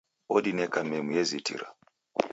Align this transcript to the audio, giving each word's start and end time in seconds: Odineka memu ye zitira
Odineka 0.35 0.79
memu 0.89 1.09
ye 1.17 1.23
zitira 1.29 1.67